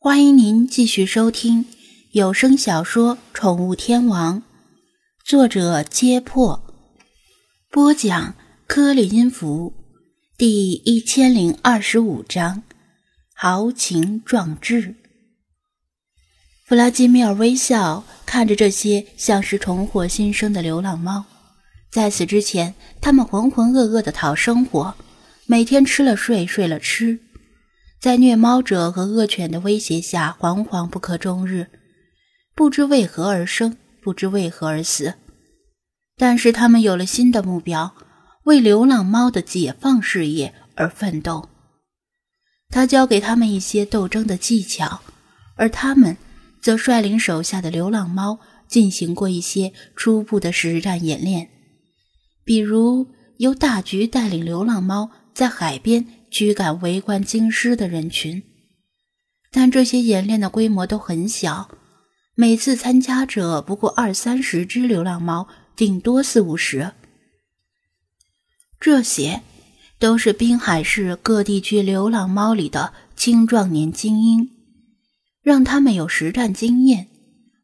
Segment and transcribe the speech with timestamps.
[0.00, 1.66] 欢迎您继续收听
[2.12, 4.42] 有声小说《宠物天王》，
[5.24, 6.62] 作者：揭破，
[7.68, 8.36] 播讲：
[8.68, 9.74] 颗粒音符，
[10.36, 12.62] 第一千零二十五章：
[13.34, 14.94] 豪情壮志。
[16.64, 21.24] 弗拉基米尔微笑看着这些像是重获新生的流浪猫，
[21.90, 24.94] 在此之前，他们浑浑噩噩的讨生活，
[25.46, 27.18] 每天吃了睡，睡了吃。
[28.00, 31.66] 在虐猫者和恶犬的威胁下，惶惶不可终日，
[32.54, 35.14] 不知为何而生，不知为何而死。
[36.16, 37.94] 但是他们有了新的目标，
[38.44, 41.48] 为流浪猫的解放事业而奋斗。
[42.68, 45.00] 他教给他们一些斗争的技巧，
[45.56, 46.16] 而他们
[46.62, 48.38] 则率领手下的流浪猫
[48.68, 51.48] 进行过一些初步的实战演练，
[52.44, 56.06] 比如由大橘带领流浪猫在海边。
[56.30, 58.42] 驱赶围观京师的人群，
[59.50, 61.70] 但这些演练的规模都很小，
[62.34, 66.92] 每次参加者不过二三十只流浪猫，顶多四五十。
[68.78, 69.42] 这些
[69.98, 74.50] 都是滨海市各地区流浪猫里的青壮年精英，
[75.42, 77.08] 让他们有实战经验，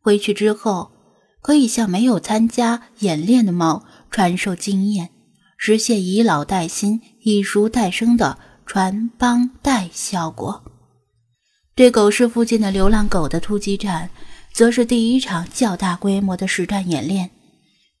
[0.00, 0.92] 回去之后
[1.40, 5.10] 可以向没有参加演练的猫传授经验，
[5.56, 8.38] 实现以老带新、以熟带生的。
[8.72, 10.62] 传帮带效果，
[11.74, 14.08] 对狗市附近的流浪狗的突击战，
[14.52, 17.32] 则是第一场较大规模的实战演练。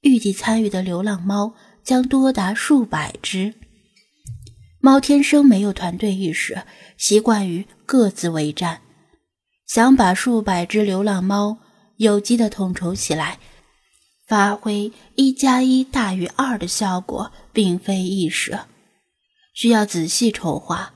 [0.02, 3.52] 预计参与的流浪猫将多达数百只。
[4.78, 6.62] 猫天生没有团队意识，
[6.96, 8.80] 习惯于各自为战。
[9.66, 11.58] 想把数百只流浪猫
[11.96, 13.40] 有机的统筹起来，
[14.28, 18.56] 发挥一加一大于二的效果，并非易事。
[19.52, 20.94] 需要仔细筹划，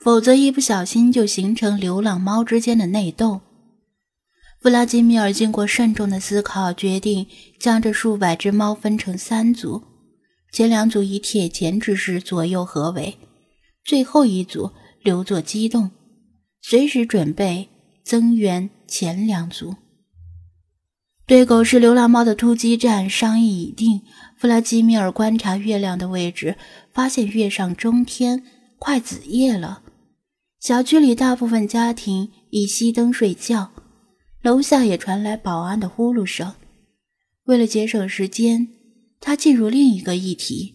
[0.00, 3.40] 否则一不小心就形成流浪猫之间的内斗。
[4.60, 7.26] 弗拉基米尔经过慎重的思考，决定
[7.58, 9.82] 将这数百只猫分成三组，
[10.52, 13.18] 前两组以铁钳之势左右合围，
[13.84, 14.70] 最后一组
[15.02, 15.90] 留作机动，
[16.60, 17.68] 随时准备
[18.04, 19.74] 增援前两组。
[21.32, 24.02] 对狗市流浪猫的突击战商议已定。
[24.36, 26.58] 弗拉基米尔观察月亮的位置，
[26.92, 28.42] 发现月上中天，
[28.78, 29.80] 快子夜了。
[30.60, 33.70] 小区里大部分家庭已熄灯睡觉，
[34.42, 36.52] 楼下也传来保安的呼噜声。
[37.44, 38.68] 为了节省时间，
[39.18, 40.74] 他进入另一个议题：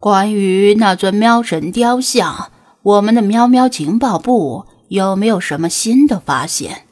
[0.00, 2.50] 关于那尊喵神雕像，
[2.82, 6.88] 我们的喵喵情报部有没有什么新的发现？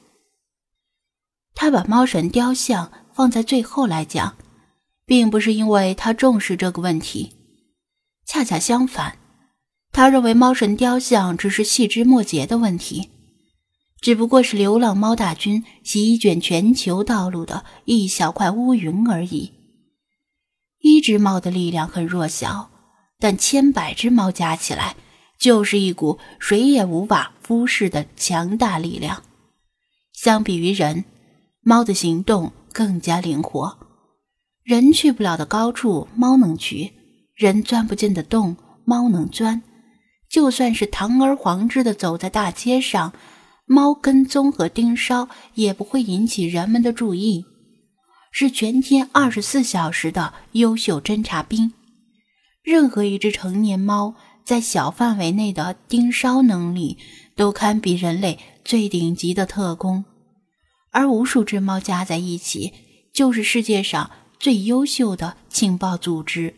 [1.60, 4.34] 他把猫神雕像放在最后来讲，
[5.04, 7.32] 并不是因为他重视这个问题，
[8.24, 9.18] 恰恰相反，
[9.92, 13.10] 他认为猫神雕像只是细枝末节的问题，
[14.00, 19.52] 只不过是流浪猫大军席卷全球道路的一小块乌云而已。
[20.78, 22.70] 一只猫的力量很弱小，
[23.18, 24.96] 但千百只猫加起来
[25.38, 29.22] 就是一股谁也无法忽视的强大力量。
[30.14, 31.04] 相比于人。
[31.62, 33.78] 猫的行动更加灵活，
[34.62, 36.92] 人去不了的高处，猫能去；
[37.34, 38.56] 人钻不进的洞，
[38.86, 39.62] 猫能钻。
[40.30, 43.12] 就算是堂而皇之的走在大街上，
[43.66, 47.44] 猫跟踪和盯梢也不会引起人们的注意，
[48.32, 51.72] 是全天二十四小时的优秀侦察兵。
[52.62, 56.96] 任何一只成年猫在小范围内的盯梢能力，
[57.36, 60.04] 都堪比人类最顶级的特工。
[60.90, 62.72] 而无数只猫加在一起，
[63.12, 66.54] 就是世界上最优秀的情报组织。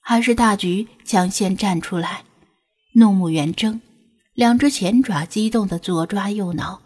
[0.00, 2.24] 还是大橘抢先站出来，
[2.94, 3.80] 怒目圆睁，
[4.34, 6.82] 两只前爪激动的左抓右挠，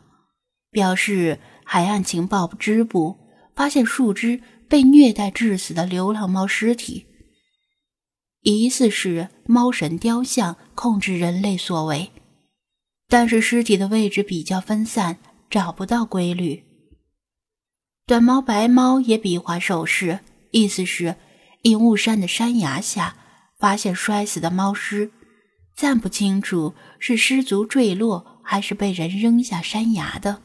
[0.71, 3.17] 表示海岸情报支部
[3.55, 7.07] 发现数只被虐待致死的流浪猫尸体，
[8.43, 12.11] 疑似是猫神雕像控制人类所为。
[13.09, 15.19] 但是尸体的位置比较分散，
[15.51, 16.65] 找不到规律。
[18.07, 20.21] 短毛白猫也比划手势，
[20.51, 21.17] 意思是
[21.63, 23.17] 隐雾山的山崖下
[23.59, 25.11] 发现摔死的猫尸，
[25.75, 30.43] 暂不清楚是失足坠落还是被人扔下山崖的。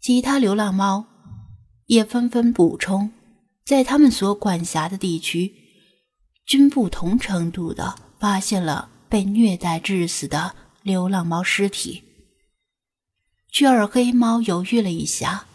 [0.00, 1.06] 其他流浪猫
[1.86, 3.10] 也纷纷补充，
[3.64, 5.52] 在他们所管辖的地区，
[6.46, 10.54] 均不同程度的发现了被虐待致死的。
[10.84, 12.04] 流浪猫尸体。
[13.50, 15.46] 雀儿黑猫犹豫了一下，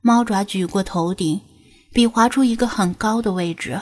[0.00, 1.40] 猫爪举过头顶，
[1.92, 3.80] 比划出一个很高的位置，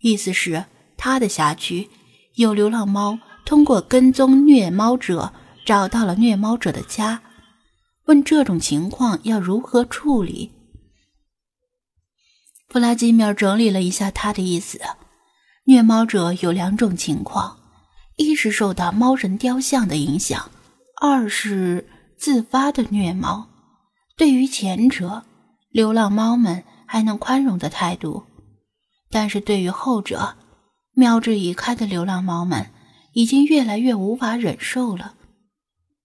[0.00, 0.66] 意思是
[0.98, 1.88] 他的辖区
[2.34, 5.32] 有流浪猫通过跟踪虐猫者
[5.64, 7.22] 找到了虐猫者的家，
[8.04, 10.52] 问这种情况要如何处理。
[12.68, 14.78] 弗拉基米尔整理了一下他的意思：
[15.64, 17.58] 虐猫者有两种情况，
[18.16, 20.50] 一是受到猫神雕像的影响，
[21.00, 21.86] 二是
[22.18, 23.48] 自发的虐猫。
[24.16, 25.24] 对于前者，
[25.70, 28.24] 流浪猫们还能宽容的态度，
[29.10, 30.36] 但是对于后者，
[30.94, 32.70] 瞄着已开的流浪猫们
[33.12, 35.14] 已经越来越无法忍受了。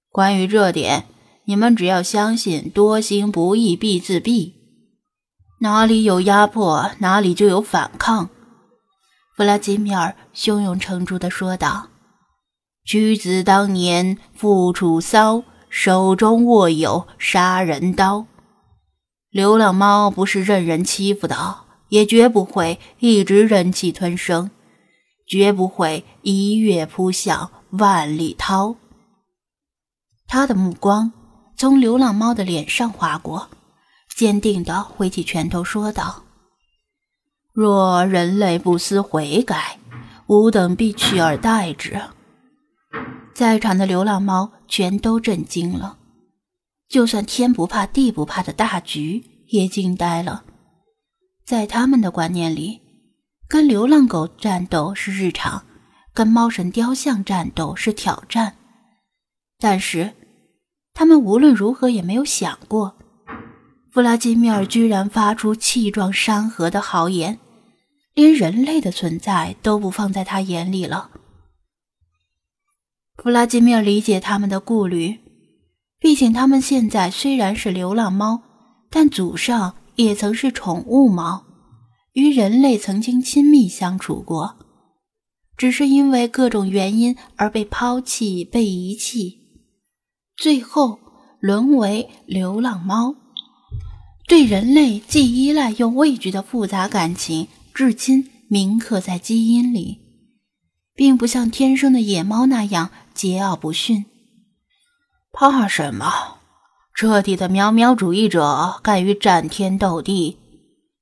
[0.10, 1.06] 关于这点，
[1.46, 4.52] 你们只要相信“多行不义必自毙”，
[5.60, 8.30] 哪里有压迫，哪里就有反抗。
[9.38, 11.88] 弗拉基米尔胸有成竹地说道
[12.84, 18.26] ：“屈子当年父楚骚，手中握有杀人刀。
[19.30, 24.52] 流浪猫不是任人欺负的，也绝不会一直忍气吞声。”
[25.28, 28.76] 绝不会一跃扑向万里涛。
[30.28, 31.14] 他的目光
[31.56, 33.48] 从流浪猫的脸上划过，
[34.14, 36.24] 坚定地挥起拳头说道
[37.54, 39.80] ：“若人类不思悔改，
[40.28, 42.02] 吾等必取而代之。”
[43.34, 45.98] 在场的流浪猫全都震惊了，
[46.88, 50.44] 就算天不怕地不怕的大橘也惊呆了。
[51.46, 52.82] 在他们的观念里。
[53.52, 55.66] 跟流浪狗战斗是日常，
[56.14, 58.56] 跟猫神雕像战斗是挑战。
[59.60, 60.14] 但是，
[60.94, 62.96] 他们无论如何也没有想过，
[63.92, 67.40] 弗拉基米尔居然发出气壮山河的豪言，
[68.14, 71.11] 连人类的存在都不放在他眼里了。
[73.22, 75.20] 弗拉基米尔理解他们的顾虑，
[76.00, 78.42] 毕竟他们现在虽然是流浪猫，
[78.90, 81.46] 但祖上也曾是宠物猫。
[82.14, 84.56] 与人类曾经亲密相处过，
[85.56, 89.38] 只是因为各种原因而被抛弃、被遗弃，
[90.36, 90.98] 最后
[91.40, 93.16] 沦为流浪猫。
[94.28, 100.00] 对人类既依赖又畏惧的复杂感情，至今铭刻在基因里，
[100.96, 104.06] 并不像天生的野猫那样桀骜不驯。
[105.32, 106.38] 怕什么？
[106.94, 110.38] 彻底的喵喵主义者敢于战天斗地。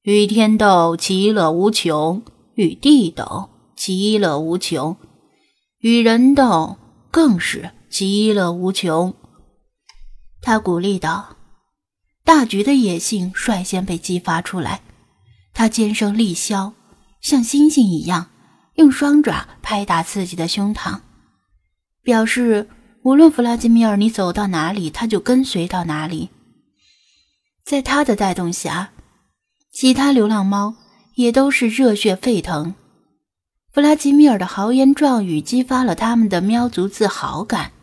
[0.03, 2.21] 与天斗，其乐无穷；
[2.55, 4.95] 与地斗，其乐无穷；
[5.79, 6.77] 与人斗，
[7.11, 9.13] 更是其乐无穷。
[10.41, 11.35] 他鼓励道
[12.23, 14.81] ：“大橘的野性率先被激发出来，
[15.53, 16.71] 他尖声厉啸，
[17.19, 18.29] 像猩猩一样，
[18.75, 21.01] 用双爪拍打自己的胸膛，
[22.09, 22.67] 表示
[23.03, 26.29] 无论弗拉基米尔你走到哪里，他就跟随到哪里。
[27.63, 28.89] 在他的带动下。”
[29.71, 30.73] 其他流浪猫
[31.13, 32.73] 也都是热血沸腾。
[33.71, 37.73] 弗拉基米尔的豪言壮语激发了他们的喵族自豪感。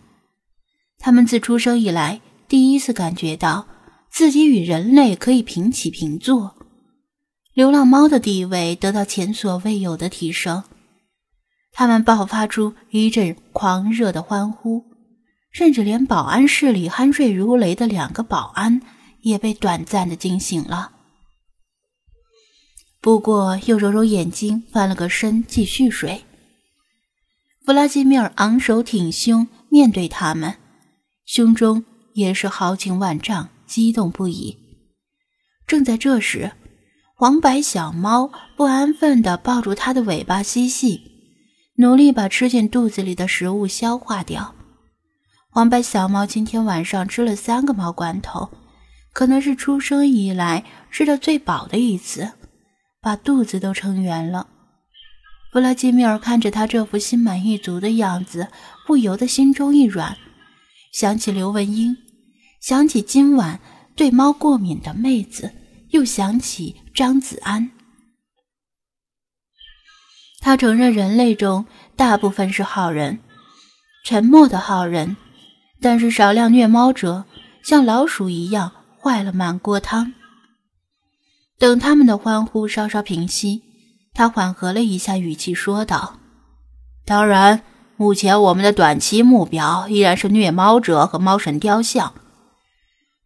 [0.99, 3.69] 他们自出生以来第一次感觉到
[4.11, 6.57] 自己与人类可以平起平坐，
[7.55, 10.65] 流浪猫的地位得到前所未有的提升。
[11.79, 14.83] 他们爆发出一阵狂热的欢呼，
[15.53, 18.81] 甚至连保安室里酣睡如雷的两个保安
[19.21, 20.93] 也被短暂的惊醒了。
[23.03, 26.25] 不过，又揉揉眼睛，翻了个身，继续睡。
[27.67, 30.55] 弗拉基米尔昂首挺胸，面对他们，
[31.27, 34.57] 胸中也是豪情万丈，激动不已。
[35.67, 36.53] 正在这时，
[37.15, 41.16] 黄白小猫不安分地抱住他的尾巴嬉戏，
[41.79, 44.55] 努力把吃进肚子里的食物消化掉。
[45.51, 48.51] 黄白小猫今天晚上吃了三个猫罐头，
[49.13, 52.33] 可能是出生以来吃的最饱的一次。
[53.01, 54.49] 把肚子都撑圆了，
[55.53, 58.49] 弗拉基米尔看着他这副心满意足的样子，
[58.87, 60.17] 不由得心中一软，
[60.93, 61.97] 想起刘文英，
[62.61, 63.61] 想起今晚
[63.95, 65.53] 对猫过敏的妹子，
[65.91, 67.71] 又想起张子安。
[70.47, 73.19] 他承认人类中大部分是好人，
[74.05, 75.17] 沉默的好人，
[75.81, 77.25] 但是少量虐猫者
[77.65, 78.71] 像老鼠一样
[79.03, 80.13] 坏了满锅汤。
[81.59, 83.65] 等他们的欢呼稍稍平息，
[84.15, 86.21] 他缓和了一下语气说道
[87.05, 87.63] ：“当然，
[87.97, 92.15] 目前我们的短期目标依然是虐猫者和猫神雕像。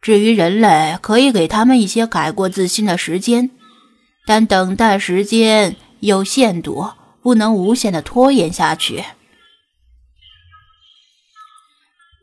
[0.01, 3.51] 至于人类，可以给他们一些改过自新的时间，
[4.25, 6.89] 但等待时间有限度，
[7.21, 9.03] 不能无限的拖延下去。”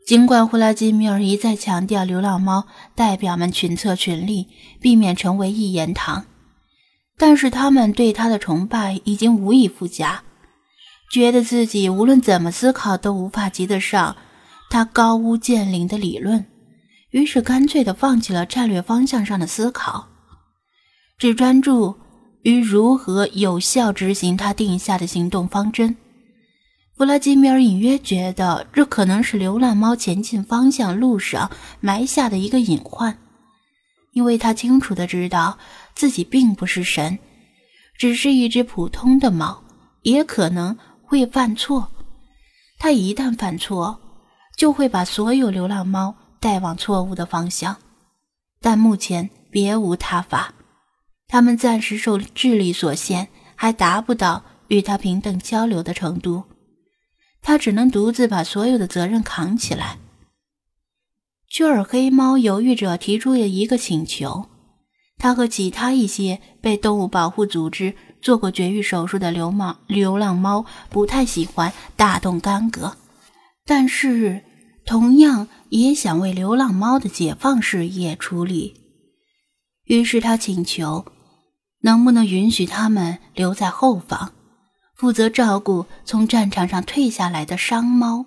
[0.05, 2.65] 尽管胡拉基米尔一再强调流浪猫
[2.95, 4.47] 代表们群策群力，
[4.81, 6.25] 避免成为一言堂，
[7.15, 10.23] 但是他们对他的崇拜已经无以复加，
[11.11, 14.17] 觉得自己无论怎么思考都无法及得上
[14.71, 16.47] 他高屋建瓴的理论，
[17.11, 20.07] 于是干脆的放弃了战略方向上的思考，
[21.19, 21.99] 只专注
[22.43, 25.95] 于如何有效执行他定下的行动方针。
[26.95, 33.17] 弗拉基米尔隐约觉得，这可能是流浪猫前进方向路上埋下的一个隐患，
[34.11, 35.57] 因为他清楚的知道
[35.95, 37.17] 自己并不是神，
[37.97, 39.63] 只是一只普通的猫，
[40.01, 41.89] 也可能会犯错。
[42.77, 43.99] 他一旦犯错，
[44.57, 47.75] 就会把所有流浪猫带往错误的方向。
[48.61, 50.53] 但目前别无他法，
[51.29, 56.43] 他们暂时受智力所限，还达不到与他平等交流的程度。
[57.41, 59.99] 他只能独自把所有的责任扛起来。
[61.47, 64.49] 巨耳黑猫犹豫着提出了一个请求：
[65.19, 72.97] 他和其他一些被动物保护组织做过绝育手术的流氓流浪猫不太喜欢大动干戈，
[73.65, 74.43] 但是
[74.83, 78.75] 同样也想为流浪猫的解放事业出力。
[79.85, 81.05] 于是他请求，
[81.81, 84.33] 能不能允许他们留在后方。
[84.95, 88.25] 负责照顾从战场上退下来的伤猫，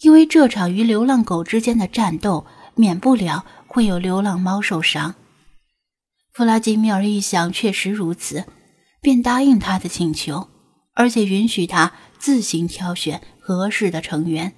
[0.00, 5.14] 因为这场与流浪狗之间的战斗免不了会有流浪猫受伤。
[6.32, 8.46] 弗拉基米尔一想确实如此，
[9.02, 10.48] 便答应他的请求，
[10.94, 14.54] 而且允许他自行挑选合适的成员，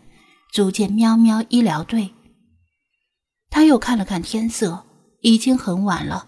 [0.52, 2.10] 组建喵喵医疗队。
[3.48, 4.84] 他又看了看天色，
[5.22, 6.26] 已经很晚了，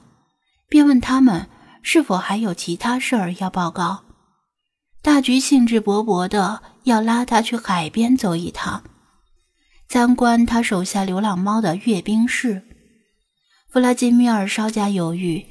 [0.68, 1.48] 便问他们
[1.82, 4.04] 是否还有其他事儿要报告。
[5.02, 8.84] 大橘兴致勃勃的要拉他去海边走一趟，
[9.88, 12.62] 参观他手下流浪猫的阅兵式。
[13.68, 15.44] 弗拉基米尔稍加犹豫，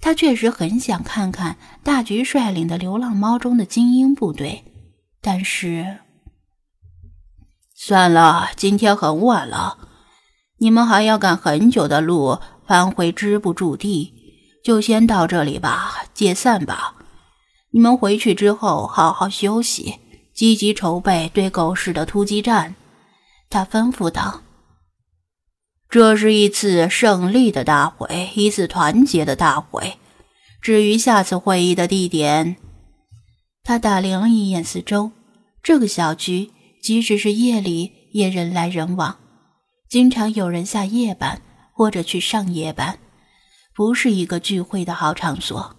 [0.00, 4.64] 他确实很想看看大橘率领的流浪猫中的精英部队，
[5.22, 6.00] 但是
[7.74, 9.78] 算了，今天很晚了，
[10.58, 14.19] 你们还要赶很久的路返回支部驻地，
[14.62, 16.94] 就先到这里吧，解散吧。
[17.72, 19.96] 你们回去之后好好休息，
[20.34, 22.74] 积极筹备对狗市的突击战。”
[23.50, 24.42] 他吩咐道。
[25.90, 29.98] “这是一次胜利的大会，一次团结的大会。
[30.62, 32.56] 至于下次会议的地点，
[33.64, 35.10] 他打量了一眼四周，
[35.62, 39.16] 这个小区即使是夜里也人来人往，
[39.88, 41.42] 经常有人下夜班
[41.74, 42.99] 或者去上夜班，
[43.80, 45.74] 不是一个聚会的好场所。”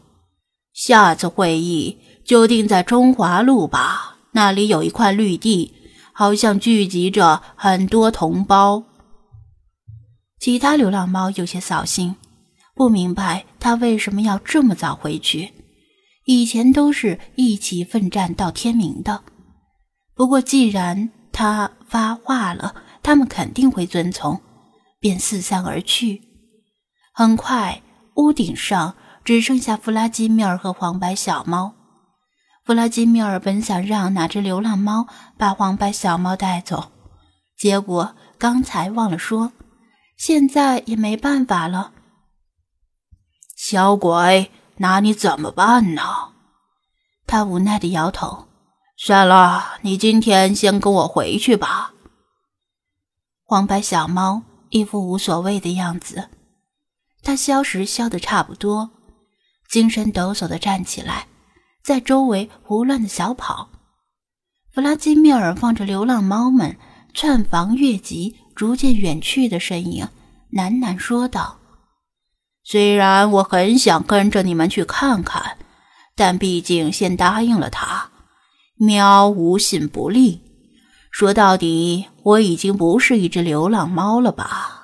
[0.73, 5.71] 下次会议就定在中华路吧，那里有一块绿地，
[6.11, 8.83] 好像聚集着很多同胞。
[10.39, 12.15] 其他流浪猫有些扫兴，
[12.73, 15.53] 不明白他为什么要这么早回去。
[16.25, 19.21] 以前都是一起奋战到天明的。
[20.15, 24.41] 不过既然他发话了，他们肯定会遵从，
[24.99, 26.23] 便四散而去。
[27.13, 27.83] 很快，
[28.15, 28.95] 屋顶上。
[29.23, 31.75] 只剩下弗拉基米尔和黄白小猫。
[32.65, 35.05] 弗拉基米尔本想让哪只流浪猫
[35.37, 36.91] 把黄白小猫带走，
[37.55, 39.51] 结果刚才忘了说，
[40.17, 41.91] 现在也没办法了。
[43.55, 46.01] 小鬼，拿你怎么办呢？
[47.27, 48.47] 他无奈地摇头。
[48.97, 51.93] 算了，你今天先跟我回去吧。
[53.43, 56.29] 黄白小猫一副无所谓的样子，
[57.23, 58.91] 他消食消得差不多。
[59.69, 61.27] 精神抖擞地站起来，
[61.83, 63.69] 在周围胡乱的小跑。
[64.73, 66.77] 弗拉基米尔望着流浪猫们
[67.13, 70.07] 窜房越级、逐渐远去的身影，
[70.53, 71.59] 喃喃说道
[72.63, 75.57] ：“虽然我很想跟着你们去看看，
[76.15, 78.09] 但毕竟先答应了他。
[78.75, 80.41] 喵无信不立。
[81.11, 84.77] 说到底，我已经不是一只流浪猫了吧？”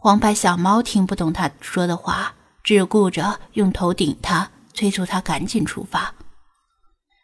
[0.00, 2.34] 黄白小猫听不懂他说的话。
[2.62, 6.14] 只顾着用头顶他，催促他赶紧出发。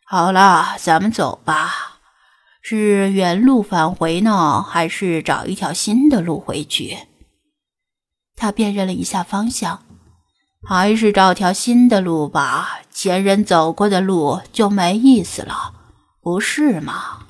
[0.06, 1.98] 好了，咱们走吧。
[2.62, 6.98] 是原路返回呢，还是找一条新的路回去？
[8.34, 9.82] 他辨认了一下方向，
[10.66, 12.80] 还是找条新的路吧。
[12.90, 15.74] 前人走过的路就没意思了，
[16.22, 17.25] 不是吗？